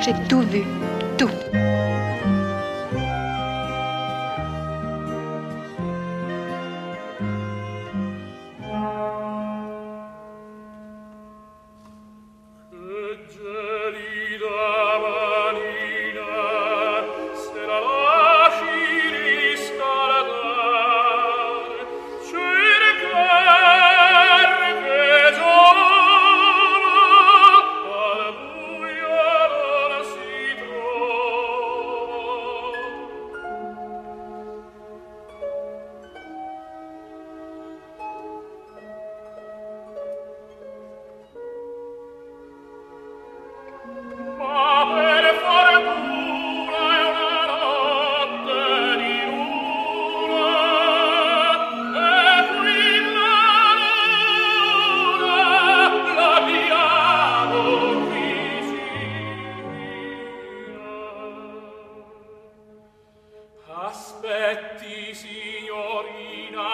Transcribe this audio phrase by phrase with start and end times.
[0.00, 0.62] J'ai tout vu,
[1.18, 1.28] tout.
[64.48, 66.68] affetti signorina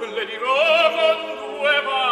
[0.00, 2.03] le dirò con due mani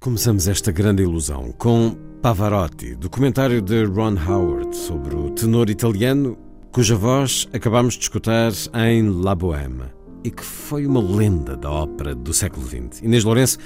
[0.00, 6.38] Começamos esta grande ilusão com Pavarotti, documentário de Ron Howard sobre o tenor italiano
[6.72, 9.84] cuja voz acabamos de escutar em La Bohème
[10.22, 13.02] e que foi uma lenda da ópera do século XX.
[13.02, 13.58] Inês Lourenço,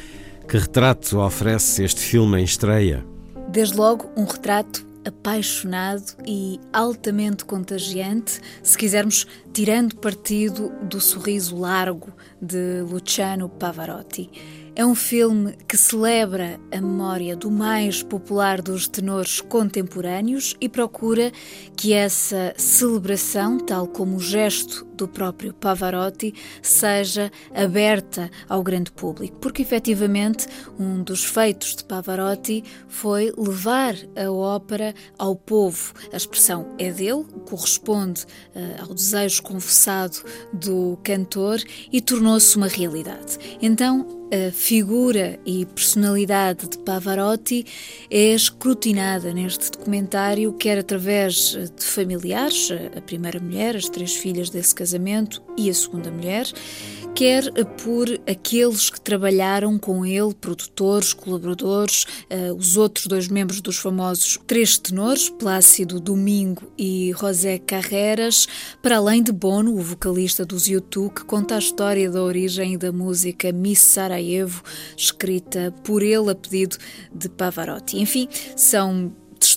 [0.49, 3.05] que retrato oferece este filme em estreia?
[3.49, 12.09] Desde logo, um retrato apaixonado e altamente contagiante, se quisermos, tirando partido do sorriso largo
[12.41, 14.31] de Luciano Pavarotti.
[14.75, 21.31] É um filme que celebra a memória do mais popular dos tenores contemporâneos e procura
[21.77, 26.33] que essa celebração, tal como o gesto do próprio Pavarotti,
[26.63, 30.47] seja aberta ao grande público, porque efetivamente
[30.79, 35.93] um dos feitos de Pavarotti foi levar a ópera ao povo.
[36.11, 38.25] A expressão é dele, corresponde
[38.55, 41.61] uh, ao desejo confessado do cantor
[41.93, 43.39] e tornou-se uma realidade.
[43.61, 47.67] Então, a figura e personalidade de Pavarotti
[48.11, 54.75] é escrutinada neste documentário, quer através de familiares, a primeira mulher, as três filhas desse
[54.75, 56.47] casamento e a segunda mulher,
[57.15, 57.45] quer
[57.85, 62.07] por aqueles que trabalharam com ele, produtores, colaboradores,
[62.57, 68.49] os outros dois membros dos famosos três tenores, Plácido Domingo e José Carreras,
[68.81, 72.91] para além de Bono, o vocalista dos U2, que conta a história da origem da
[72.91, 73.81] música Miss
[74.23, 74.63] Sarajevo,
[74.97, 76.77] escrita por ele a pedido
[77.13, 77.99] de Pavarotti.
[77.99, 79.13] Enfim, são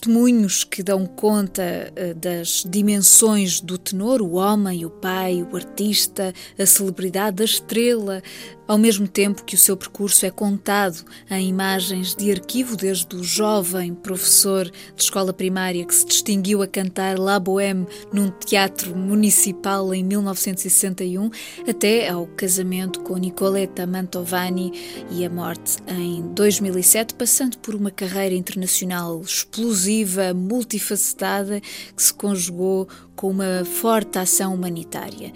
[0.06, 6.32] testemunhos que dão conta uh, das dimensões do tenor, o homem, o pai, o artista,
[6.58, 8.22] a celebridade, a estrela,
[8.68, 13.24] ao mesmo tempo que o seu percurso é contado em imagens de arquivo, desde o
[13.24, 19.94] jovem professor de escola primária que se distinguiu a cantar La Bohème num teatro municipal
[19.94, 21.30] em 1961,
[21.68, 24.72] até ao casamento com Nicoletta Mantovani
[25.12, 29.95] e a morte em 2007, passando por uma carreira internacional explosiva,
[30.36, 35.32] multifacetada, que se conjugou com uma forte ação humanitária.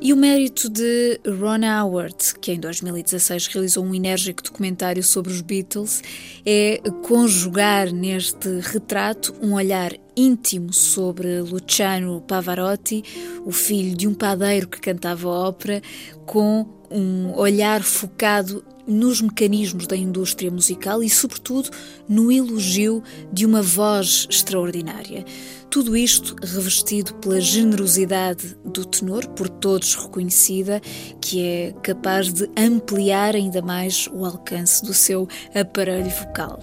[0.00, 5.40] E o mérito de Ron Howard, que em 2016 realizou um enérgico documentário sobre os
[5.40, 6.02] Beatles,
[6.44, 13.02] é conjugar neste retrato um olhar íntimo sobre Luciano Pavarotti,
[13.46, 15.80] o filho de um padeiro que cantava ópera,
[16.26, 21.70] com um olhar focado nos mecanismos da indústria musical e, sobretudo,
[22.08, 23.02] no elogio
[23.32, 25.24] de uma voz extraordinária.
[25.68, 30.80] Tudo isto revestido pela generosidade do tenor, por todos reconhecida,
[31.20, 36.60] que é capaz de ampliar ainda mais o alcance do seu aparelho vocal.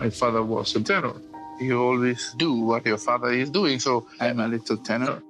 [0.00, 1.20] My father was a tenor.
[1.60, 5.22] You always do what your father is doing, so I'm a little tenor.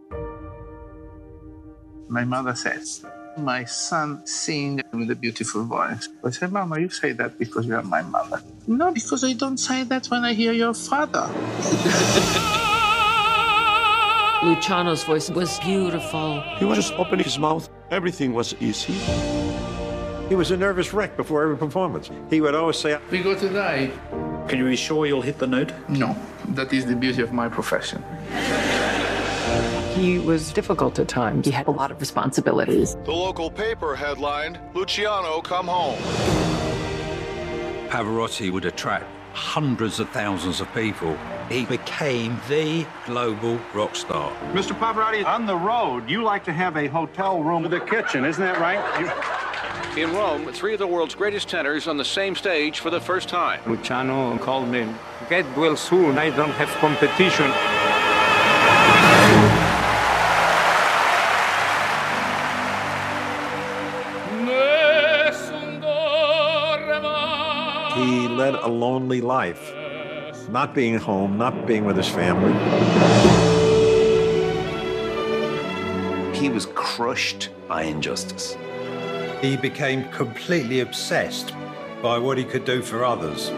[2.09, 3.05] My mother says,
[3.39, 6.09] my son sing with a beautiful voice.
[6.25, 8.43] I said, Mama, you say that because you are my mother.
[8.67, 11.29] No, because I don't say that when I hear your father.
[14.45, 16.43] Luciano's voice was beautiful.
[16.59, 17.69] He was just opening his mouth.
[17.91, 18.93] Everything was easy.
[20.29, 22.11] He was a nervous wreck before every performance.
[22.31, 23.91] He would always say, We go to die.
[24.49, 25.73] Can you be sure you'll hit the note?
[25.89, 26.15] No,
[26.51, 28.05] that is the beauty of my profession.
[29.95, 31.47] He was difficult at times.
[31.47, 32.97] He had a lot of responsibilities.
[33.05, 35.99] The local paper headlined Luciano come home.
[37.89, 41.17] Pavarotti would attract hundreds of thousands of people.
[41.49, 44.33] He became the global rock star.
[44.53, 44.77] Mr.
[44.77, 48.43] Pavarotti, on the road, you like to have a hotel room with a kitchen, isn't
[48.43, 48.83] that right?
[49.01, 50.03] You...
[50.03, 53.29] In Rome, three of the world's greatest tenors on the same stage for the first
[53.29, 53.61] time.
[53.65, 54.89] Luciano called me,
[55.31, 57.94] get well soon, I don't have competition.
[67.95, 69.73] He led a lonely life,
[70.49, 72.53] not being home, not being with his family.
[76.37, 78.57] He was crushed by injustice.
[79.41, 81.53] He became completely obsessed
[82.03, 83.51] by what he could do for others.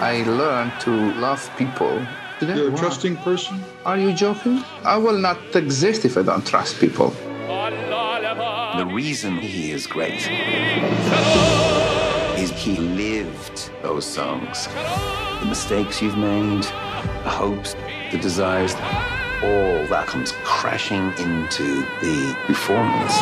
[0.00, 0.90] I learned to
[1.20, 2.06] love people.
[2.40, 3.60] You're a trusting person?
[3.84, 4.62] Are you joking?
[4.84, 7.12] I will not exist if I don't trust people.
[8.78, 10.28] The reason he is great
[12.38, 14.68] is he lived those songs.
[15.40, 16.62] The mistakes you've made,
[17.24, 17.74] the hopes,
[18.12, 18.74] the desires,
[19.42, 23.14] all that comes crashing into the performance.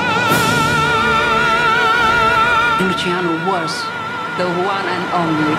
[2.78, 3.72] Luciano was
[4.36, 5.56] the one and only.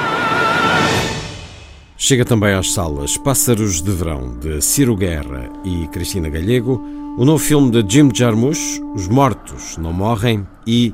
[1.98, 7.44] Chega também às salas Pássaros de Verão, de Ciro Guerra e Cristina Galego, o novo
[7.44, 10.94] filme de Jim Jarmusch, Os Mortos Não Morrem, e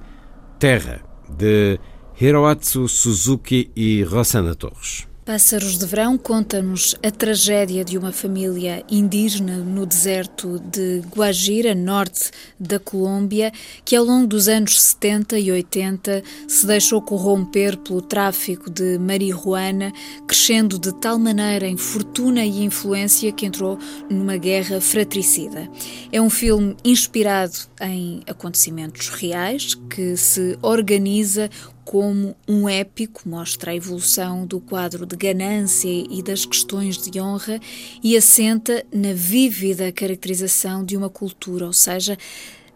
[0.58, 1.78] Terra, de
[2.20, 5.06] Hiroatsu Suzuki e Rossana Torres.
[5.26, 12.30] Pássaros de Verão conta-nos a tragédia de uma família indígena no deserto de Guajira, norte
[12.60, 13.50] da Colômbia,
[13.86, 19.94] que ao longo dos anos 70 e 80 se deixou corromper pelo tráfico de marihuana,
[20.28, 23.80] crescendo de tal maneira em fortuna e influência que entrou
[24.10, 25.70] numa guerra fratricida.
[26.12, 31.50] É um filme inspirado em acontecimentos reais que se organiza
[31.86, 37.60] como um épico mostra a evolução do quadro de ganância e das questões de honra
[38.04, 42.18] e assenta na vívida caracterização de uma cultura, ou seja,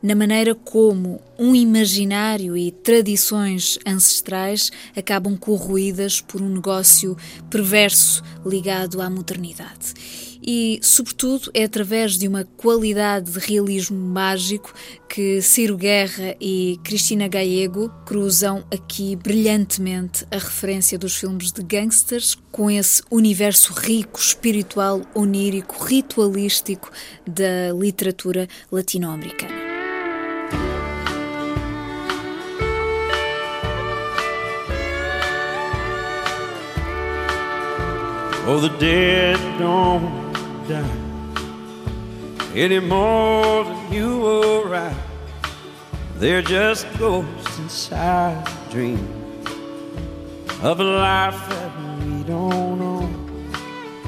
[0.01, 7.17] na maneira como um imaginário e tradições ancestrais acabam corroídas por um negócio
[7.49, 14.73] perverso ligado à modernidade e, sobretudo, é através de uma qualidade de realismo mágico
[15.09, 22.37] que Ciro Guerra e Cristina Gallego cruzam aqui brilhantemente a referência dos filmes de gangsters
[22.49, 26.89] com esse universo rico, espiritual, onírico, ritualístico
[27.27, 29.67] da literatura latino-americana.
[38.49, 40.26] Oh, the dead don't
[42.55, 44.93] any more than you or I.
[46.19, 49.07] They're just ghosts inside the dream
[50.63, 51.71] of a life that
[52.05, 53.27] we don't know.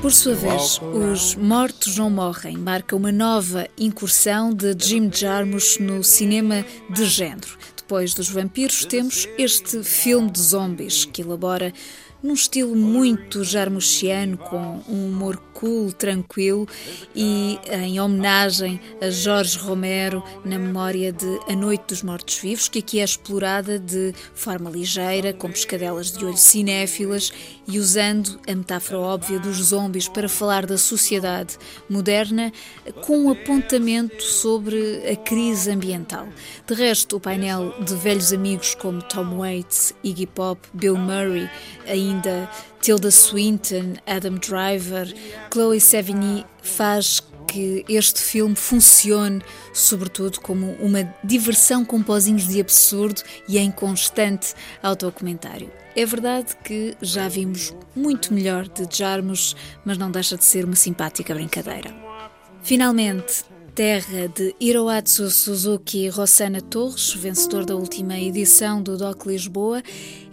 [0.02, 6.04] Por sua vez, Os Mortos Não Morrem marca uma nova incursão de Jim Jarmusch no
[6.04, 7.58] cinema de género.
[7.76, 11.74] Depois dos vampiros, temos este filme de zombies que elabora
[12.22, 16.68] num estilo muito jarmuchiano, com um humor cool, tranquilo
[17.14, 22.80] e em homenagem a Jorge Romero na memória de A Noite dos Mortos Vivos, que
[22.80, 27.32] aqui é explorada de forma ligeira, com pescadelas de olho cinéfilas
[27.68, 31.58] e usando a metáfora óbvia dos zombies para falar da sociedade
[31.90, 32.54] moderna
[33.06, 36.28] com um apontamento sobre a crise ambiental.
[36.66, 41.50] De resto, o painel de velhos amigos como Tom Waits, Iggy Pop, Bill Murray,
[41.86, 42.09] ainda
[42.82, 45.14] Tilda Swinton, Adam Driver,
[45.52, 49.42] Chloe Sevigny faz que este filme funcione,
[49.74, 55.72] sobretudo, como uma diversão com pozinhos de absurdo e em constante autocomentário.
[55.96, 60.76] É verdade que já vimos muito melhor de Jarmus, mas não deixa de ser uma
[60.76, 61.94] simpática brincadeira.
[62.62, 63.44] Finalmente,
[63.80, 69.82] Terra de Hiroatsu Suzuki Rossana Torres, vencedor da última edição do DOC Lisboa,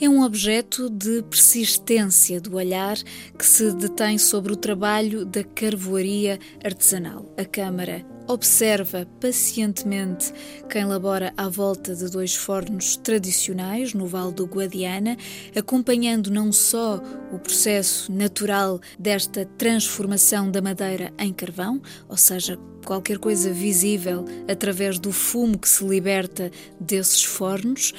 [0.00, 2.96] é um objeto de persistência do olhar
[3.38, 7.32] que se detém sobre o trabalho da carvoaria artesanal.
[7.38, 10.32] A Câmara observa pacientemente
[10.68, 15.16] quem labora à volta de dois fornos tradicionais no Vale do Guadiana,
[15.54, 17.00] acompanhando não só
[17.32, 24.98] o processo natural desta transformação da madeira em carvão, ou seja, qualquer coisa visível através
[24.98, 27.92] do fumo que se liberta desses fornos,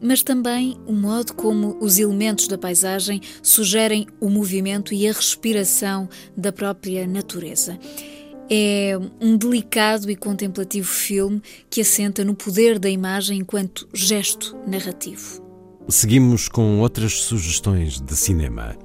[0.00, 6.08] mas também o modo como os elementos da paisagem sugerem o movimento e a respiração
[6.36, 7.78] da própria natureza.
[8.54, 11.40] É um delicado e contemplativo filme
[11.70, 15.42] que assenta no poder da imagem enquanto gesto narrativo.
[15.88, 18.76] Seguimos com outras sugestões de cinema.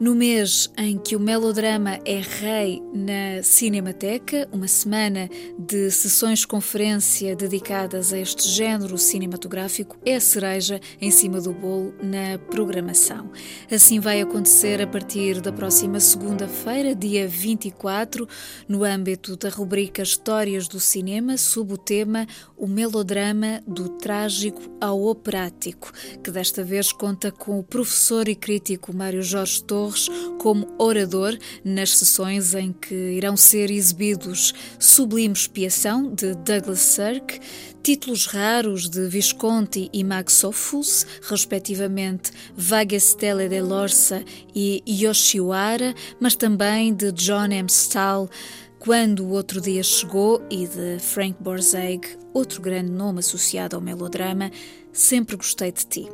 [0.00, 5.28] No mês em que o melodrama é rei na Cinemateca, uma semana
[5.58, 12.38] de sessões-conferência dedicadas a este género cinematográfico é a cereja em cima do bolo na
[12.50, 13.30] programação.
[13.70, 18.26] Assim vai acontecer a partir da próxima segunda-feira, dia 24,
[18.66, 22.26] no âmbito da rubrica Histórias do Cinema, sob o tema
[22.56, 25.92] O Melodrama do Trágico ao Operático,
[26.24, 31.36] que desta vez conta com o professor e crítico Mário Jorge Torres Torres como orador
[31.64, 37.40] nas sessões em que irão ser exibidos Sublime Expiação, de Douglas Sirk,
[37.82, 46.36] títulos raros de Visconti e Max Ophuls, respectivamente Vaga Stelle de Lorsa e Yoshiwara, mas
[46.36, 47.68] também de John M.
[47.68, 48.30] Stahl,
[48.78, 54.50] quando o outro dia chegou, e de Frank Borzage, outro grande nome associado ao melodrama,
[54.92, 56.08] Sempre Gostei de Ti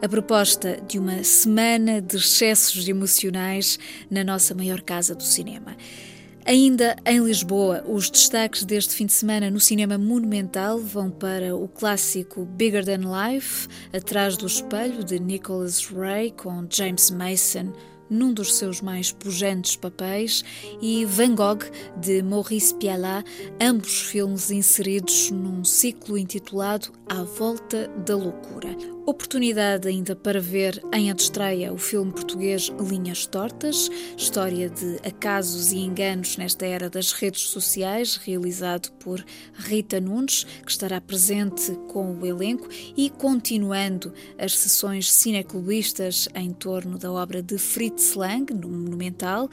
[0.00, 3.78] a proposta de uma semana de excessos emocionais
[4.10, 5.76] na nossa maior casa do cinema.
[6.46, 11.68] Ainda em Lisboa, os destaques deste fim de semana no cinema monumental vão para o
[11.68, 17.72] clássico Bigger Than Life, Atrás do Espelho, de Nicholas Ray, com James Mason
[18.10, 20.42] num dos seus mais pujantes papéis,
[20.80, 21.64] e Van Gogh,
[21.98, 23.26] de Maurice Pialat,
[23.60, 28.97] ambos filmes inseridos num ciclo intitulado À Volta da Loucura.
[29.08, 35.78] Oportunidade ainda para ver em estreia o filme português Linhas Tortas, história de acasos e
[35.78, 39.24] enganos nesta era das redes sociais, realizado por
[39.54, 46.98] Rita Nunes, que estará presente com o elenco e continuando as sessões cineclubistas em torno
[46.98, 49.48] da obra de Fritz Lang, no Monumental.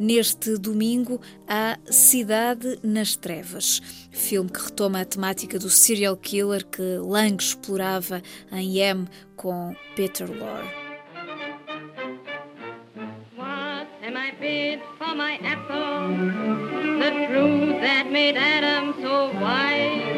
[0.00, 6.82] Neste domingo, há Cidade nas Trevas, filme que retoma a temática do serial killer que
[6.98, 8.20] Lang explorava
[8.50, 10.70] em M com Peter Lorre.
[13.36, 16.08] What am I bid for my apple?
[16.98, 20.16] The truth that made Adam so wise.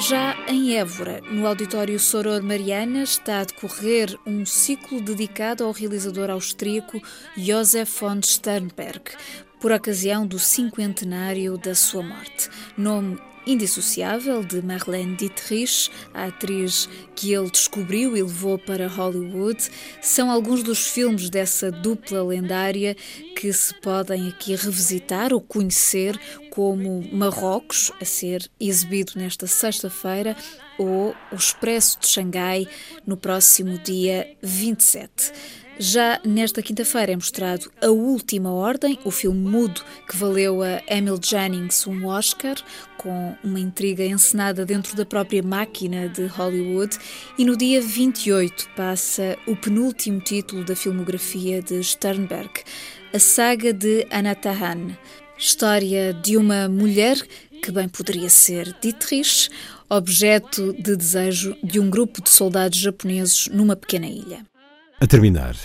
[0.00, 6.28] Já em Évora, no auditório Soror Mariana, está a decorrer um ciclo dedicado ao realizador
[6.28, 7.00] austríaco
[7.36, 9.12] Josef von Sternberg,
[9.60, 12.50] por ocasião do cinquentenário da sua morte.
[12.76, 19.70] Nome indissociável de Marlene Dietrich, a atriz que ele descobriu e levou para Hollywood,
[20.00, 22.96] são alguns dos filmes dessa dupla lendária
[23.36, 26.18] que se podem aqui revisitar ou conhecer,
[26.50, 30.36] como Marrocos, a ser exibido nesta sexta-feira,
[30.78, 32.66] ou O Expresso de Xangai,
[33.06, 35.32] no próximo dia 27.
[35.78, 41.18] Já nesta quinta-feira é mostrado A Última Ordem, o filme mudo que valeu a Emil
[41.20, 42.56] Jennings um Oscar,
[42.98, 46.96] com uma intriga encenada dentro da própria máquina de Hollywood.
[47.38, 52.62] E no dia 28 passa o penúltimo título da filmografia de Sternberg,
[53.12, 54.96] A Saga de Anatahan,
[55.38, 57.16] história de uma mulher
[57.62, 59.48] que bem poderia ser Dietrich,
[59.88, 64.51] objeto de desejo de um grupo de soldados japoneses numa pequena ilha.
[65.02, 65.56] A terminar,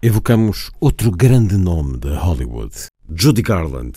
[0.00, 2.74] evocamos outro grande nome de Hollywood,
[3.14, 3.92] Judy Garland,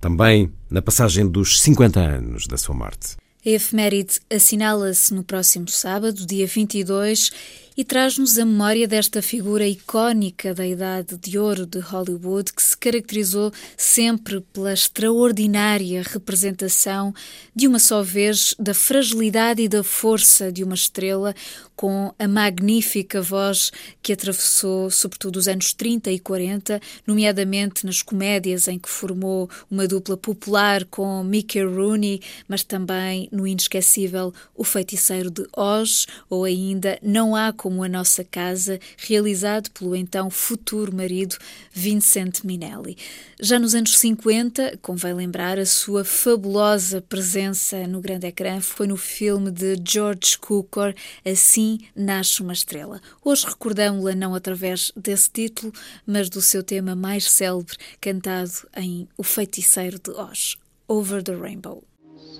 [0.00, 3.16] também na passagem dos 50 anos da sua morte.
[3.44, 7.32] A efeméride assinala-se no próximo sábado, dia 22,
[7.76, 12.76] e traz-nos a memória desta figura icónica da Idade de Ouro de Hollywood que se
[12.76, 17.12] caracterizou sempre pela extraordinária representação
[17.54, 21.34] de uma só vez da fragilidade e da força de uma estrela,
[21.76, 23.70] com a magnífica voz
[24.02, 29.86] que atravessou sobretudo os anos 30 e 40, nomeadamente nas comédias em que formou uma
[29.86, 36.98] dupla popular com Mickey Rooney, mas também no inesquecível O Feiticeiro de Oz, ou ainda
[37.02, 41.36] Não Há Como a Nossa Casa, realizado pelo então futuro marido
[41.72, 42.96] Vincent Minnelli.
[43.40, 48.96] Já nos anos 50, convém lembrar, a sua fabulosa presença no grande ecrã foi no
[48.96, 50.94] filme de George Cukor,
[51.24, 53.00] Assim Nasce uma Estrela.
[53.24, 55.72] Hoje recordamos-la não através desse título,
[56.06, 60.56] mas do seu tema mais célebre, cantado em O Feiticeiro de Oz,
[60.86, 61.82] Over the Rainbow.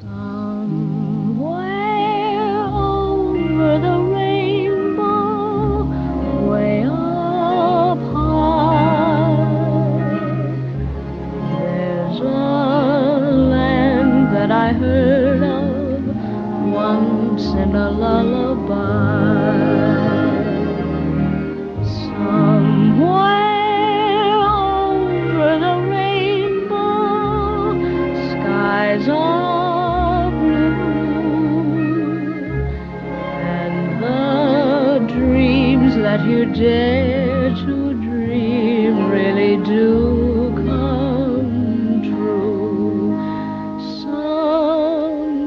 [0.00, 1.66] Somewhere
[2.68, 4.05] over the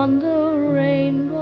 [0.00, 1.39] beyond the rainbow,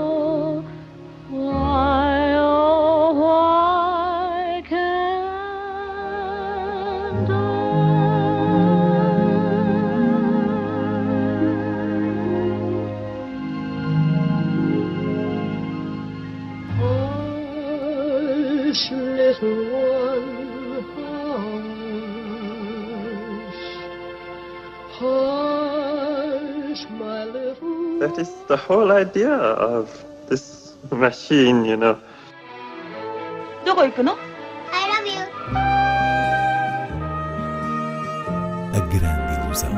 [28.68, 29.88] whole idea of
[30.28, 31.96] this machine, you know.
[33.64, 35.20] どこ行くの I love you.
[38.74, 39.72] A grande ilusão.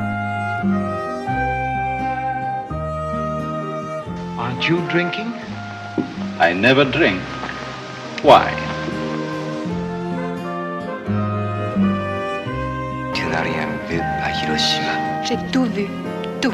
[4.37, 5.33] Aren't you drinking?
[6.39, 7.21] I never drink.
[8.23, 8.51] Why?
[13.13, 15.23] Tu n'as rien vu à Hiroshima.
[15.23, 15.87] J'ai tout vu,
[16.41, 16.53] tout.